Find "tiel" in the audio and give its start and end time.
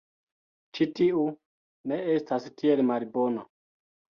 2.63-2.85